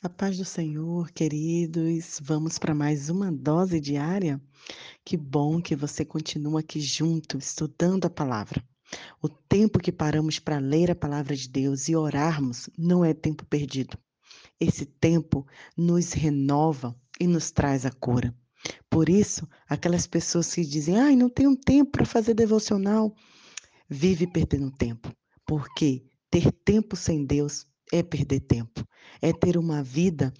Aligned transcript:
A 0.00 0.08
paz 0.08 0.38
do 0.38 0.44
Senhor, 0.44 1.10
queridos. 1.10 2.20
Vamos 2.22 2.56
para 2.56 2.72
mais 2.72 3.10
uma 3.10 3.32
dose 3.32 3.80
diária? 3.80 4.40
Que 5.04 5.16
bom 5.16 5.60
que 5.60 5.74
você 5.74 6.04
continua 6.04 6.60
aqui 6.60 6.80
junto, 6.80 7.36
estudando 7.36 8.04
a 8.04 8.10
palavra. 8.10 8.62
O 9.20 9.28
tempo 9.28 9.80
que 9.80 9.90
paramos 9.90 10.38
para 10.38 10.60
ler 10.60 10.88
a 10.88 10.94
palavra 10.94 11.34
de 11.34 11.48
Deus 11.48 11.88
e 11.88 11.96
orarmos 11.96 12.70
não 12.78 13.04
é 13.04 13.12
tempo 13.12 13.44
perdido. 13.46 13.98
Esse 14.60 14.86
tempo 14.86 15.44
nos 15.76 16.12
renova 16.12 16.94
e 17.18 17.26
nos 17.26 17.50
traz 17.50 17.84
a 17.84 17.90
cura. 17.90 18.32
Por 18.88 19.08
isso, 19.08 19.48
aquelas 19.68 20.06
pessoas 20.06 20.54
que 20.54 20.64
dizem: 20.64 20.96
"Ai, 20.96 21.16
não 21.16 21.28
tenho 21.28 21.56
tempo 21.56 21.90
para 21.90 22.06
fazer 22.06 22.34
devocional", 22.34 23.12
vive 23.90 24.28
perdendo 24.28 24.70
tempo. 24.70 25.12
Porque 25.44 26.04
ter 26.30 26.52
tempo 26.52 26.94
sem 26.94 27.26
Deus 27.26 27.66
é 27.92 28.02
perder 28.02 28.40
tempo, 28.40 28.86
é 29.20 29.32
ter 29.32 29.56
uma 29.56 29.82
vida 29.82 30.32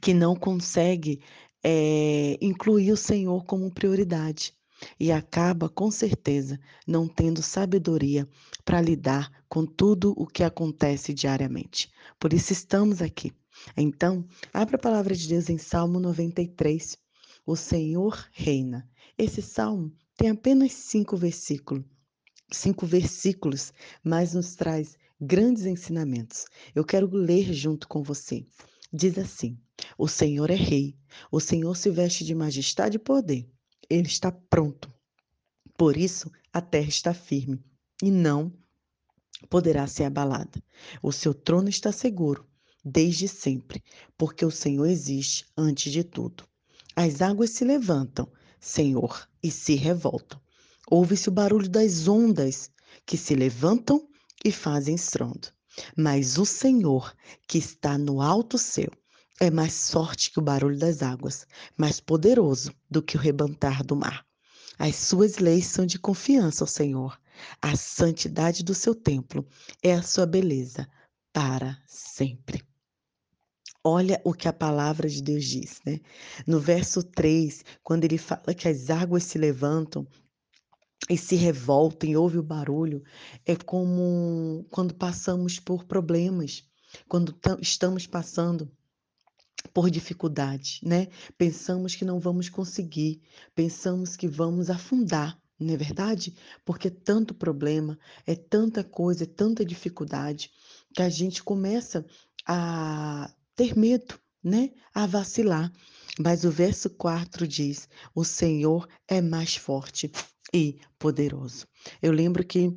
que 0.00 0.12
não 0.12 0.34
consegue 0.34 1.20
é, 1.62 2.36
incluir 2.40 2.92
o 2.92 2.96
Senhor 2.96 3.44
como 3.44 3.72
prioridade 3.72 4.52
e 4.98 5.12
acaba, 5.12 5.68
com 5.68 5.90
certeza, 5.90 6.58
não 6.86 7.06
tendo 7.06 7.42
sabedoria 7.42 8.28
para 8.64 8.80
lidar 8.80 9.30
com 9.48 9.64
tudo 9.64 10.12
o 10.16 10.26
que 10.26 10.42
acontece 10.42 11.14
diariamente. 11.14 11.90
Por 12.18 12.32
isso 12.32 12.52
estamos 12.52 13.00
aqui. 13.00 13.32
Então, 13.76 14.26
abra 14.52 14.76
a 14.76 14.80
palavra 14.80 15.14
de 15.14 15.28
Deus 15.28 15.48
em 15.48 15.58
Salmo 15.58 16.00
93. 16.00 16.98
O 17.46 17.54
Senhor 17.54 18.28
reina. 18.32 18.88
Esse 19.16 19.42
salmo 19.42 19.92
tem 20.16 20.30
apenas 20.30 20.72
cinco 20.72 21.16
versículos, 21.16 21.84
cinco 22.50 22.86
versículos, 22.86 23.72
mas 24.02 24.34
nos 24.34 24.54
traz 24.54 24.96
grandes 25.22 25.64
ensinamentos. 25.64 26.46
Eu 26.74 26.84
quero 26.84 27.08
ler 27.14 27.52
junto 27.52 27.86
com 27.86 28.02
você. 28.02 28.44
Diz 28.92 29.16
assim: 29.16 29.56
O 29.96 30.08
Senhor 30.08 30.50
é 30.50 30.56
rei, 30.56 30.96
o 31.30 31.38
Senhor 31.38 31.76
se 31.76 31.88
veste 31.90 32.24
de 32.24 32.34
majestade 32.34 32.96
e 32.96 32.98
poder. 32.98 33.48
Ele 33.88 34.08
está 34.08 34.32
pronto. 34.32 34.92
Por 35.76 35.96
isso, 35.96 36.30
a 36.52 36.60
terra 36.60 36.88
está 36.88 37.14
firme 37.14 37.62
e 38.02 38.10
não 38.10 38.52
poderá 39.48 39.86
ser 39.86 40.04
abalada. 40.04 40.62
O 41.02 41.12
seu 41.12 41.32
trono 41.32 41.68
está 41.68 41.92
seguro 41.92 42.44
desde 42.84 43.28
sempre, 43.28 43.82
porque 44.18 44.44
o 44.44 44.50
Senhor 44.50 44.86
existe 44.86 45.46
antes 45.56 45.92
de 45.92 46.02
tudo. 46.02 46.44
As 46.96 47.22
águas 47.22 47.50
se 47.50 47.64
levantam, 47.64 48.30
Senhor, 48.60 49.28
e 49.42 49.50
se 49.50 49.74
revoltam. 49.74 50.40
Ouve-se 50.90 51.28
o 51.28 51.32
barulho 51.32 51.68
das 51.68 52.08
ondas 52.08 52.70
que 53.06 53.16
se 53.16 53.34
levantam 53.34 54.08
e 54.44 54.50
fazem 54.50 54.94
estrondo. 54.94 55.48
Mas 55.96 56.38
o 56.38 56.44
Senhor, 56.44 57.14
que 57.46 57.58
está 57.58 57.96
no 57.96 58.20
alto 58.20 58.58
céu, 58.58 58.90
é 59.40 59.50
mais 59.50 59.90
forte 59.90 60.30
que 60.30 60.38
o 60.38 60.42
barulho 60.42 60.78
das 60.78 61.02
águas, 61.02 61.46
mais 61.76 61.98
poderoso 61.98 62.72
do 62.90 63.02
que 63.02 63.16
o 63.16 63.20
rebentar 63.20 63.82
do 63.82 63.96
mar. 63.96 64.24
As 64.78 64.96
suas 64.96 65.38
leis 65.38 65.66
são 65.66 65.86
de 65.86 65.98
confiança 65.98 66.64
ao 66.64 66.68
Senhor. 66.68 67.18
A 67.60 67.76
santidade 67.76 68.62
do 68.62 68.74
seu 68.74 68.94
templo 68.94 69.46
é 69.82 69.94
a 69.94 70.02
sua 70.02 70.26
beleza 70.26 70.88
para 71.32 71.78
sempre. 71.86 72.62
Olha 73.84 74.20
o 74.24 74.32
que 74.32 74.46
a 74.46 74.52
palavra 74.52 75.08
de 75.08 75.20
Deus 75.20 75.44
diz, 75.44 75.80
né? 75.84 75.98
No 76.46 76.60
verso 76.60 77.02
3, 77.02 77.64
quando 77.82 78.04
ele 78.04 78.18
fala 78.18 78.54
que 78.54 78.68
as 78.68 78.90
águas 78.90 79.24
se 79.24 79.38
levantam 79.38 80.06
e 81.08 81.16
se 81.16 81.34
revoltam 81.34 82.08
e 82.08 82.16
ouve 82.16 82.38
o 82.38 82.42
barulho, 82.42 83.02
é 83.44 83.56
como 83.56 84.64
quando 84.70 84.94
passamos 84.94 85.58
por 85.58 85.84
problemas, 85.84 86.64
quando 87.08 87.34
estamos 87.60 88.06
passando 88.06 88.70
por 89.72 89.90
dificuldade, 89.90 90.80
né? 90.82 91.08
Pensamos 91.36 91.94
que 91.94 92.04
não 92.04 92.18
vamos 92.18 92.48
conseguir, 92.48 93.22
pensamos 93.54 94.16
que 94.16 94.28
vamos 94.28 94.70
afundar, 94.70 95.38
não 95.58 95.74
é 95.74 95.76
verdade? 95.76 96.34
Porque 96.64 96.88
é 96.88 96.90
tanto 96.90 97.34
problema, 97.34 97.98
é 98.26 98.34
tanta 98.34 98.84
coisa, 98.84 99.24
é 99.24 99.26
tanta 99.26 99.64
dificuldade, 99.64 100.50
que 100.94 101.02
a 101.02 101.08
gente 101.08 101.42
começa 101.42 102.04
a 102.46 103.32
ter 103.54 103.76
medo, 103.76 104.18
né? 104.42 104.70
A 104.94 105.06
vacilar. 105.06 105.72
Mas 106.18 106.44
o 106.44 106.50
verso 106.50 106.90
4 106.90 107.46
diz: 107.46 107.88
O 108.14 108.24
Senhor 108.24 108.86
é 109.08 109.20
mais 109.22 109.56
forte 109.56 110.10
e 110.52 110.78
poderoso. 110.98 111.66
Eu 112.00 112.12
lembro 112.12 112.44
que 112.44 112.76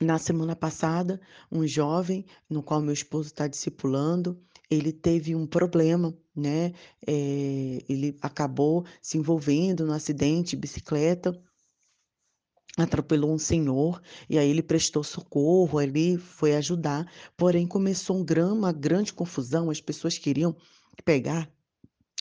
na 0.00 0.18
semana 0.18 0.56
passada, 0.56 1.20
um 1.50 1.66
jovem, 1.66 2.26
no 2.48 2.62
qual 2.62 2.80
meu 2.80 2.92
esposo 2.92 3.28
está 3.28 3.46
discipulando, 3.46 4.40
ele 4.70 4.92
teve 4.92 5.34
um 5.34 5.46
problema, 5.46 6.16
né? 6.34 6.72
É, 7.06 7.82
ele 7.88 8.16
acabou 8.20 8.84
se 9.00 9.16
envolvendo 9.18 9.86
no 9.86 9.92
acidente 9.92 10.50
de 10.50 10.56
bicicleta, 10.56 11.32
atropelou 12.76 13.32
um 13.32 13.38
senhor, 13.38 14.02
e 14.28 14.36
aí 14.36 14.50
ele 14.50 14.62
prestou 14.62 15.04
socorro, 15.04 15.80
ele 15.80 16.18
foi 16.18 16.56
ajudar, 16.56 17.08
porém 17.36 17.66
começou 17.66 18.18
um 18.18 18.24
grama, 18.24 18.54
uma 18.54 18.72
grande 18.72 19.12
confusão, 19.12 19.70
as 19.70 19.80
pessoas 19.80 20.18
queriam 20.18 20.56
pegar 21.04 21.48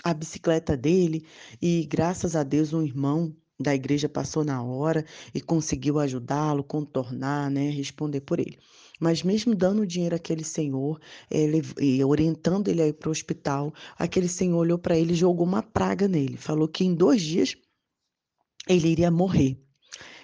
a 0.03 0.13
bicicleta 0.13 0.77
dele, 0.77 1.25
e 1.61 1.85
graças 1.85 2.35
a 2.35 2.43
Deus 2.43 2.71
um 2.71 2.83
irmão 2.83 3.35
da 3.63 3.73
igreja 3.73 4.07
passou 4.07 4.43
na 4.43 4.61
hora 4.61 5.05
e 5.33 5.41
conseguiu 5.41 5.99
ajudá-lo, 5.99 6.63
contornar, 6.63 7.49
né, 7.49 7.69
responder 7.69 8.21
por 8.21 8.39
ele. 8.39 8.59
Mas 8.99 9.23
mesmo 9.23 9.55
dando 9.55 9.87
dinheiro 9.87 10.15
àquele 10.15 10.43
senhor, 10.43 10.99
ele, 11.29 11.61
e 11.79 12.03
orientando 12.03 12.67
ele 12.67 12.93
para 12.93 13.09
o 13.09 13.11
hospital, 13.11 13.73
aquele 13.97 14.27
senhor 14.27 14.57
olhou 14.57 14.77
para 14.77 14.97
ele 14.97 15.13
e 15.13 15.15
jogou 15.15 15.45
uma 15.45 15.63
praga 15.63 16.07
nele. 16.07 16.37
Falou 16.37 16.67
que 16.67 16.85
em 16.85 16.93
dois 16.93 17.21
dias 17.21 17.55
ele 18.67 18.89
iria 18.89 19.09
morrer. 19.09 19.59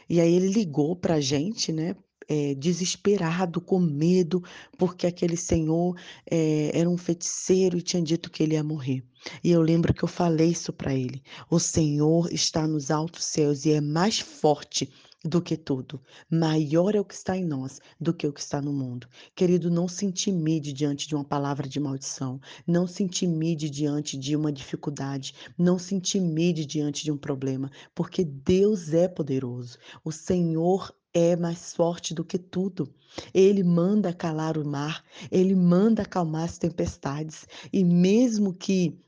E 0.10 0.20
aí 0.20 0.34
ele 0.34 0.48
ligou 0.48 0.96
para 0.96 1.16
a 1.16 1.22
gente, 1.22 1.72
né? 1.72 1.96
É, 2.30 2.54
desesperado, 2.54 3.60
com 3.60 3.80
medo, 3.80 4.44
porque 4.78 5.08
aquele 5.08 5.36
senhor 5.36 5.98
é, 6.30 6.70
era 6.78 6.88
um 6.88 6.98
feiticeiro 6.98 7.78
e 7.78 7.82
tinha 7.82 8.04
dito 8.04 8.30
que 8.30 8.44
ele 8.44 8.54
ia 8.54 8.64
morrer. 8.64 9.04
E 9.44 9.52
eu 9.52 9.62
lembro 9.62 9.94
que 9.94 10.04
eu 10.04 10.08
falei 10.08 10.52
isso 10.52 10.72
para 10.72 10.94
ele. 10.94 11.22
O 11.50 11.60
Senhor 11.60 12.32
está 12.32 12.68
nos 12.68 12.90
altos 12.92 13.26
céus 13.26 13.66
e 13.66 13.72
é 13.72 13.82
mais 13.82 14.20
forte 14.20 14.90
do 15.24 15.42
que 15.42 15.58
tudo. 15.58 16.02
Maior 16.32 16.96
é 16.96 17.00
o 17.00 17.06
que 17.06 17.14
está 17.14 17.36
em 17.36 17.44
nós 17.44 17.80
do 18.00 18.14
que 18.14 18.26
o 18.26 18.32
que 18.32 18.40
está 18.40 18.62
no 18.62 18.72
mundo. 18.72 19.08
Querido, 19.36 19.70
não 19.70 19.88
se 19.88 20.06
intimide 20.06 20.72
diante 20.72 21.08
de 21.08 21.16
uma 21.16 21.26
palavra 21.26 21.68
de 21.68 21.80
maldição. 21.80 22.40
Não 22.66 22.88
se 22.88 23.04
intimide 23.04 23.70
diante 23.70 24.18
de 24.18 24.36
uma 24.36 24.52
dificuldade. 24.52 25.34
Não 25.58 25.78
se 25.78 25.94
intimide 25.94 26.66
diante 26.66 27.04
de 27.04 27.12
um 27.12 27.18
problema, 27.18 27.70
porque 27.94 28.24
Deus 28.24 28.94
é 28.94 29.08
poderoso. 29.08 29.78
O 30.04 30.12
Senhor 30.12 30.94
é 31.14 31.36
mais 31.36 31.74
forte 31.74 32.14
do 32.14 32.24
que 32.24 32.38
tudo. 32.38 32.94
Ele 33.34 33.64
manda 33.64 34.14
calar 34.14 34.58
o 34.58 34.66
mar, 34.66 35.04
ele 35.32 35.56
manda 35.56 36.04
acalmar 36.04 36.44
as 36.44 36.58
tempestades. 36.58 37.48
E 37.74 37.84
mesmo 37.84 38.54
que 38.54 39.00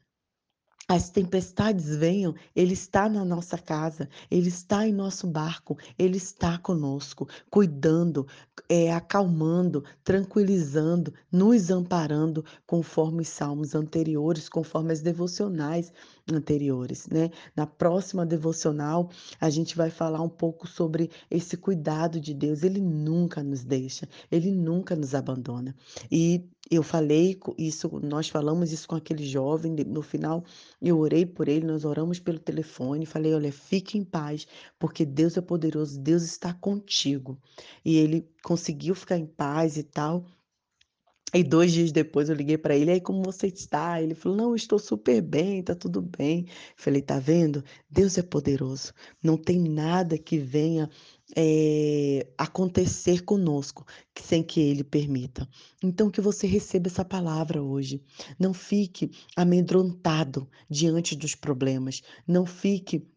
as 0.94 1.10
tempestades 1.10 1.96
venham, 1.96 2.36
Ele 2.54 2.74
está 2.74 3.08
na 3.08 3.24
nossa 3.24 3.58
casa, 3.58 4.10
Ele 4.30 4.50
está 4.50 4.86
em 4.86 4.92
nosso 4.92 5.26
barco, 5.26 5.78
Ele 5.98 6.18
está 6.18 6.58
conosco, 6.58 7.30
cuidando, 7.50 8.28
é, 8.68 8.92
acalmando, 8.92 9.86
tranquilizando, 10.04 11.14
nos 11.32 11.72
amparando, 11.72 12.44
conforme 12.68 13.22
os 13.22 13.30
salmos 13.30 13.74
anteriores, 13.74 14.50
conforme 14.50 14.92
as 14.92 15.02
devocionais 15.02 15.94
anteriores, 16.30 17.08
né? 17.08 17.30
Na 17.56 17.66
próxima 17.66 18.26
devocional, 18.26 19.10
a 19.40 19.50
gente 19.50 19.78
vai 19.78 19.90
falar 19.90 20.22
um 20.22 20.30
pouco 20.30 20.68
sobre 20.68 21.10
esse 21.30 21.56
cuidado 21.56 22.20
de 22.20 22.34
Deus. 22.34 22.64
Ele 22.64 22.82
nunca 22.82 23.42
nos 23.42 23.64
deixa, 23.64 24.10
ele 24.30 24.52
nunca 24.52 24.94
nos 24.94 25.16
abandona. 25.16 25.74
E 26.12 26.50
eu 26.72 26.82
falei 26.82 27.38
isso, 27.58 28.00
nós 28.02 28.30
falamos 28.30 28.72
isso 28.72 28.88
com 28.88 28.96
aquele 28.96 29.26
jovem, 29.26 29.76
no 29.86 30.02
final 30.02 30.42
eu 30.82 30.98
orei 31.00 31.26
por 31.26 31.50
ele, 31.50 31.66
nós 31.66 31.84
oramos 31.84 32.18
pelo 32.18 32.40
telefone, 32.40 33.06
falei: 33.06 33.34
olha, 33.34 33.52
fique 33.52 33.98
em 33.98 34.06
paz, 34.06 34.48
porque 34.80 35.06
Deus 35.06 35.36
é 35.36 35.42
poderoso, 35.42 36.00
Deus 36.00 36.24
está 36.24 36.54
contigo. 36.54 37.38
E 37.84 37.98
ele 37.98 38.26
conseguiu 38.42 38.96
ficar 38.96 39.18
em 39.18 39.26
paz 39.26 39.76
e 39.76 39.84
tal. 39.84 40.26
E 41.34 41.44
dois 41.44 41.72
dias 41.72 41.92
depois 41.94 42.30
eu 42.30 42.36
liguei 42.36 42.58
para 42.58 42.76
ele, 42.76 42.92
aí 42.92 43.00
como 43.02 43.24
você 43.24 43.48
está? 43.48 44.02
Ele 44.02 44.14
falou, 44.14 44.38
não, 44.38 44.56
estou 44.56 44.78
super 44.78 45.22
bem, 45.22 45.64
tá 45.64 45.74
tudo 45.74 46.02
bem. 46.02 46.46
Falei, 46.76 47.02
tá 47.02 47.20
vendo? 47.20 47.64
Deus 47.90 48.18
é 48.18 48.22
poderoso. 48.22 48.94
Não 49.24 49.38
tem 49.38 49.58
nada 49.60 50.18
que 50.18 50.38
venha 50.38 50.90
é, 51.36 52.28
acontecer 52.38 53.22
conosco 53.24 53.86
sem 54.22 54.44
que 54.44 54.60
Ele 54.60 54.84
permita. 54.84 55.48
Então 55.84 56.10
que 56.10 56.22
você 56.22 56.48
receba 56.48 56.88
essa 56.88 57.06
palavra 57.06 57.62
hoje. 57.62 58.04
Não 58.40 58.54
fique 58.54 59.12
amedrontado 59.36 60.48
diante 60.70 61.16
dos 61.16 61.36
problemas. 61.36 62.02
Não 62.28 62.46
fique 62.46 63.08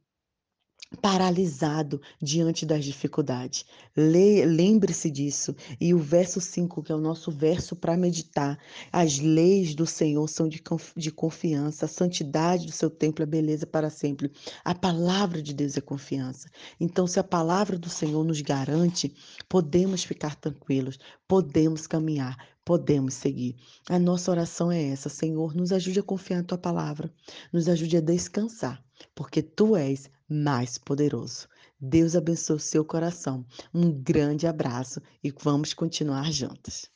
paralisado 0.95 2.01
diante 2.21 2.65
das 2.65 2.85
dificuldades. 2.85 3.65
Lembre-se 3.97 5.11
disso. 5.11 5.55
E 5.81 5.95
o 5.95 5.99
verso 5.99 6.41
5, 6.41 6.83
que 6.83 6.93
é 6.93 6.95
o 6.95 7.01
nosso 7.01 7.31
verso 7.31 7.77
para 7.77 7.97
meditar. 7.97 8.59
As 8.93 9.19
leis 9.19 9.75
do 9.75 9.87
Senhor 9.87 10.29
são 10.29 10.49
de, 10.49 10.63
de 10.97 11.11
confiança, 11.11 11.85
a 11.85 11.89
santidade 11.89 12.67
do 12.67 12.73
seu 12.73 12.91
templo 12.91 13.23
é 13.23 13.27
beleza 13.27 13.67
para 13.67 13.91
sempre. 13.91 14.31
A 14.65 14.75
palavra 14.75 15.43
de 15.43 15.53
Deus 15.55 15.77
é 15.77 15.81
confiança. 15.81 16.49
Então, 16.81 17.07
se 17.07 17.19
a 17.19 17.25
palavra 17.25 17.79
do 17.79 17.89
Senhor 17.89 18.25
nos 18.25 18.41
garante, 18.41 19.15
podemos 19.49 20.05
ficar 20.05 20.35
tranquilos, 20.37 20.99
podemos 21.27 21.87
caminhar, 21.87 22.37
podemos 22.65 23.15
seguir. 23.15 23.57
A 23.89 23.99
nossa 23.99 24.31
oração 24.31 24.73
é 24.73 24.83
essa: 24.89 25.09
Senhor, 25.09 25.55
nos 25.55 25.73
ajude 25.73 26.01
a 26.01 26.03
confiar 26.03 26.39
na 26.39 26.45
tua 26.45 26.59
palavra, 26.59 27.13
nos 27.53 27.69
ajude 27.69 27.97
a 27.97 28.01
descansar, 28.01 28.83
porque 29.15 29.43
tu 29.43 29.77
és 29.77 30.11
mais 30.29 30.79
poderoso. 30.79 31.49
Deus 31.81 32.17
abençoe 32.17 32.57
o 32.57 32.61
seu 32.61 32.85
coração. 32.85 33.45
Um 33.73 33.91
grande 33.93 34.47
abraço 34.47 35.01
e 35.23 35.31
vamos 35.31 35.75
continuar 35.75 36.33
juntos. 36.33 36.94